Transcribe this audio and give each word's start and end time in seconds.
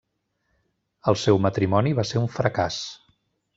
El 1.11 1.19
seu 1.25 1.37
matrimoni 1.47 1.93
va 2.01 2.07
ser 2.13 2.21
un 2.25 2.33
fracàs. 2.41 2.83